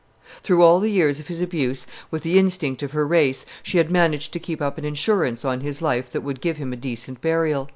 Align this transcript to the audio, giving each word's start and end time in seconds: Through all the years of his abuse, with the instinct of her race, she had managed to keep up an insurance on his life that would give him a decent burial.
Through 0.41 0.63
all 0.63 0.79
the 0.79 0.89
years 0.89 1.19
of 1.19 1.27
his 1.27 1.41
abuse, 1.41 1.85
with 2.09 2.23
the 2.23 2.39
instinct 2.39 2.81
of 2.81 2.89
her 2.91 3.05
race, 3.05 3.45
she 3.61 3.77
had 3.77 3.91
managed 3.91 4.33
to 4.33 4.39
keep 4.39 4.59
up 4.59 4.79
an 4.79 4.83
insurance 4.83 5.45
on 5.45 5.61
his 5.61 5.79
life 5.79 6.09
that 6.09 6.21
would 6.21 6.41
give 6.41 6.57
him 6.57 6.73
a 6.73 6.75
decent 6.75 7.21
burial. 7.21 7.69